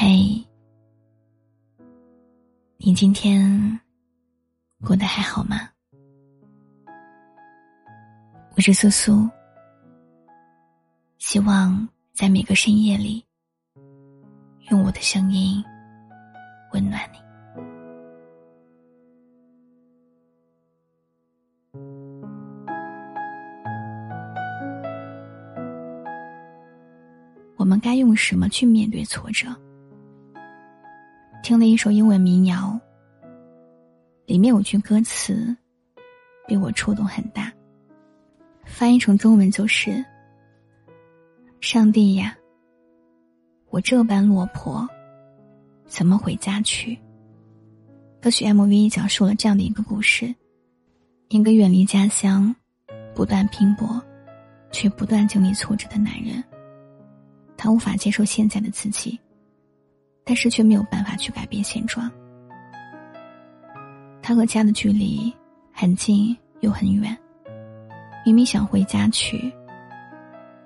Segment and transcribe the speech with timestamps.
[0.00, 0.40] 嘿，
[2.76, 3.80] 你今天
[4.84, 5.68] 过得还好吗？
[8.54, 9.28] 我是苏苏，
[11.18, 13.26] 希望在每个深夜里，
[14.70, 15.60] 用我的声音
[16.72, 17.18] 温暖你。
[27.56, 29.48] 我们该用什么去面对挫折？
[31.42, 32.78] 听了一首英文民谣，
[34.26, 35.56] 里面有句歌词
[36.46, 37.52] 被我触动很大。
[38.64, 40.04] 翻译成中文就是
[41.60, 42.36] ：“上帝呀，
[43.70, 44.86] 我这般落魄，
[45.86, 46.98] 怎么回家去？”
[48.20, 50.34] 歌曲 MV 讲述了这样的一个故事：
[51.28, 52.54] 一个远离家乡、
[53.14, 54.02] 不断拼搏，
[54.70, 56.44] 却不断经历挫折的男人。
[57.56, 59.18] 他无法接受现在的自己，
[60.28, 62.10] 但是却没有办法去改变现状。
[64.20, 65.34] 他和家的距离
[65.72, 67.16] 很近又很远，
[68.26, 69.50] 明明想回家去，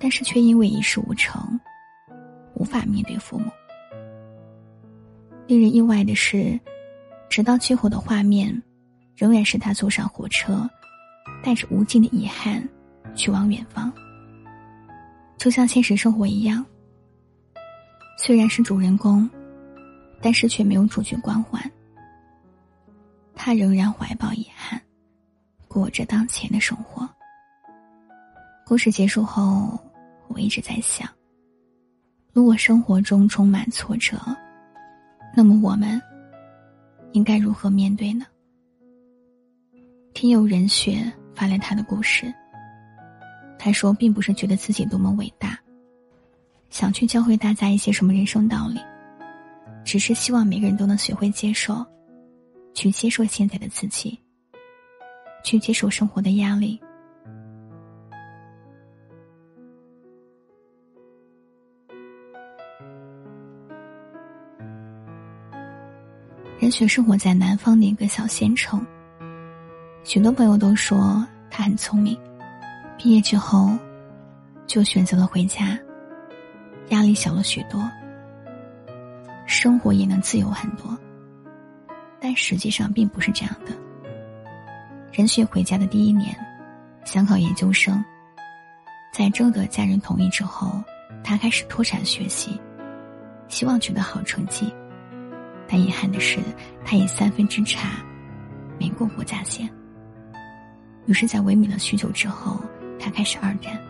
[0.00, 1.60] 但是却因为一事无成，
[2.54, 3.52] 无法面对父母。
[5.46, 6.58] 令人意外的是，
[7.28, 8.60] 直到最后的画面，
[9.14, 10.68] 仍然是他坐上火车，
[11.40, 12.68] 带着无尽的遗憾，
[13.14, 13.92] 去往远方。
[15.38, 16.66] 就像现实生活一样。
[18.18, 19.30] 虽然是主人公，
[20.22, 21.60] 但是却没有主角光环。
[23.34, 24.80] 他仍然怀抱遗憾，
[25.66, 27.08] 过着当前的生活。
[28.64, 29.78] 故事结束后，
[30.28, 31.08] 我一直在想：
[32.32, 34.16] 如果生活中充满挫折，
[35.34, 36.00] 那么我们
[37.12, 38.24] 应该如何面对呢？
[40.14, 42.32] 听友人雪发来他的故事。
[43.58, 45.58] 他说，并不是觉得自己多么伟大。
[46.70, 48.80] 想去教会大家一些什么人生道理，
[49.84, 51.84] 只是希望每个人都能学会接受，
[52.74, 54.18] 去接受现在的自己，
[55.44, 56.80] 去接受生活的压力。
[66.58, 68.86] 任雪生活在南方的一个小县城，
[70.04, 72.16] 许多朋友都说他很聪明，
[72.96, 73.76] 毕业之后
[74.64, 75.76] 就选择了回家。
[76.90, 77.82] 压力小了许多，
[79.46, 80.98] 生活也能自由很多。
[82.20, 83.72] 但实际上并不是这样的。
[85.12, 86.34] 任雪回家的第一年，
[87.04, 88.02] 想考研究生，
[89.12, 90.82] 在征得家人同意之后，
[91.24, 92.60] 他开始脱产学习，
[93.48, 94.72] 希望取得好成绩。
[95.68, 96.38] 但遗憾的是，
[96.84, 98.04] 他以三分之差，
[98.78, 99.68] 没过国家线。
[101.06, 102.60] 于是，在萎靡了许久之后，
[102.98, 103.80] 他开始二战。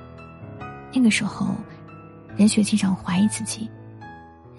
[0.92, 1.54] 那个时候。
[2.34, 3.70] 任雪经常怀疑自己，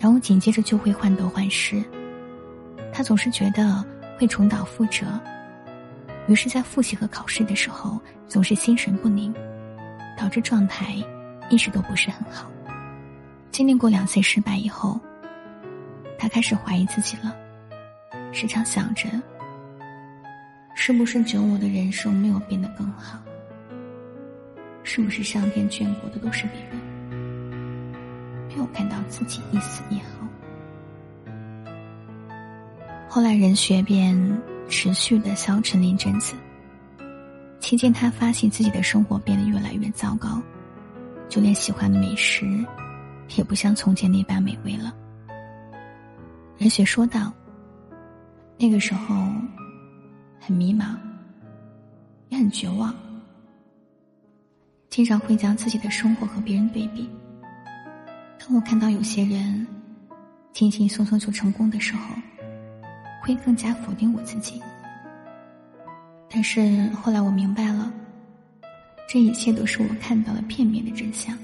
[0.03, 1.81] 然后紧接着就会患得患失。
[2.91, 3.81] 他总是觉得
[4.19, 5.05] 会重蹈覆辙，
[6.27, 7.97] 于是，在复习和考试的时候
[8.27, 9.33] 总是心神不宁，
[10.17, 10.93] 导致状态
[11.49, 12.51] 一直都不是很好。
[13.49, 14.99] 经历过两次失败以后，
[16.19, 17.33] 他开始怀疑自己了，
[18.33, 19.07] 时常想着：
[20.75, 23.17] 是不是只有我的人生没有变得更好？
[24.83, 26.92] 是不是上天眷顾的都是别人？
[28.73, 30.27] 没有看到自己一丝一毫。
[33.07, 36.35] 后来任雪便持续的消沉了一阵子。
[37.59, 40.41] 期间，他发现自己的生活变得越来越糟糕，
[41.29, 42.45] 就连喜欢的美食，
[43.37, 44.93] 也不像从前那般美味了。
[46.57, 47.31] 任雪说道
[48.59, 49.15] ：“那个时候，
[50.41, 50.97] 很迷茫，
[52.29, 52.93] 也很绝望，
[54.89, 57.09] 经常会将自己的生活和别人对比。”
[58.45, 59.65] 当我看到有些人
[60.51, 62.13] 轻轻松松就成功的时候，
[63.21, 64.61] 会更加否定我自己。
[66.29, 67.89] 但是后来我明白了，
[69.07, 71.37] 这一切都是我看到了片面的真相。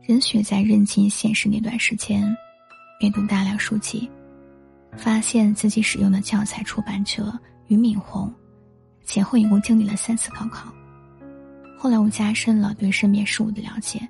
[0.00, 2.34] 任雪在认清现实那段时间，
[3.00, 4.10] 阅读大量书籍，
[4.96, 8.32] 发现自己使用的教材出版者俞敏洪，
[9.04, 10.72] 前后一共经历了三次高考。
[11.76, 14.00] 后来我加深了对身边事物的了解。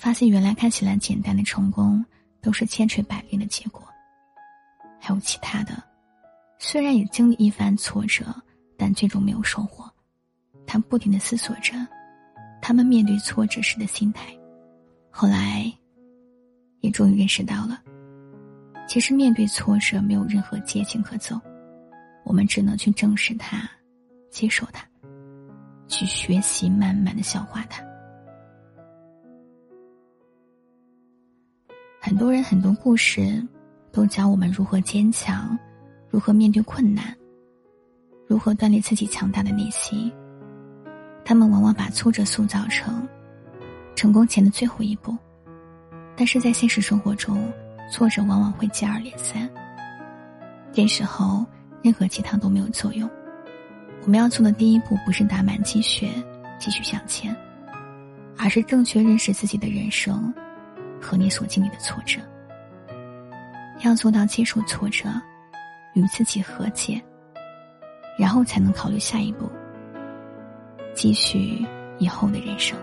[0.00, 2.02] 发现原来看起来简单的成功，
[2.40, 3.86] 都是千锤百炼的结果。
[4.98, 5.74] 还有其他的，
[6.58, 8.34] 虽然也经历一番挫折，
[8.78, 9.84] 但最终没有收获。
[10.66, 11.74] 他不停的思索着，
[12.62, 14.34] 他们面对挫折时的心态。
[15.10, 15.70] 后来，
[16.80, 17.78] 也终于认识到了，
[18.88, 21.38] 其实面对挫折没有任何捷径可走，
[22.24, 23.70] 我们只能去正视它，
[24.30, 24.82] 接受它，
[25.88, 27.89] 去学习，慢慢的消化它。
[32.10, 33.40] 很多人很多故事，
[33.92, 35.56] 都教我们如何坚强，
[36.08, 37.16] 如何面对困难，
[38.26, 40.10] 如何锻炼自己强大的内心。
[41.24, 43.08] 他们往往把挫折塑造成
[43.94, 45.16] 成功前的最后一步，
[46.16, 47.48] 但是在现实生活中，
[47.92, 49.48] 挫折往往会接二连三。
[50.72, 51.46] 这时候，
[51.80, 53.08] 任何鸡汤都没有作用。
[54.02, 56.10] 我们要做的第一步，不是打满鸡血
[56.58, 57.32] 继续向前，
[58.36, 60.34] 而是正确认识自己的人生
[61.00, 62.20] 和你所经历的挫折。
[63.82, 65.08] 要做到接受挫折，
[65.94, 67.00] 与自己和解，
[68.18, 69.50] 然后才能考虑下一步，
[70.94, 71.64] 继续
[71.98, 72.76] 以后的人生。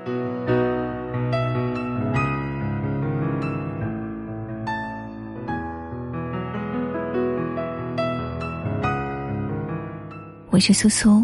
[10.50, 11.24] 我是苏苏，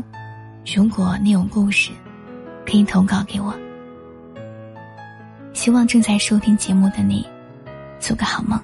[0.75, 1.91] 如果你有故事，
[2.63, 3.51] 可以投稿给我。
[5.63, 7.25] 希望正在收听节目的你，
[7.97, 8.61] 做个好梦，